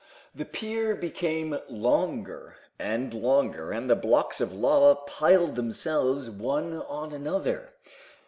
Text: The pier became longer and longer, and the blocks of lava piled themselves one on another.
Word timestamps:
The 0.33 0.45
pier 0.45 0.95
became 0.95 1.59
longer 1.69 2.55
and 2.79 3.13
longer, 3.13 3.71
and 3.71 3.87
the 3.87 3.95
blocks 3.95 4.41
of 4.41 4.51
lava 4.51 4.99
piled 5.05 5.53
themselves 5.53 6.27
one 6.27 6.73
on 6.81 7.13
another. 7.13 7.69